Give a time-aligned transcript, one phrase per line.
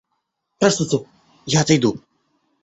[0.57, 0.99] Простите,
[1.45, 1.99] я отойду.